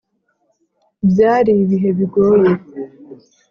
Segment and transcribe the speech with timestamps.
[1.09, 2.51] Byari ibihe bigoye!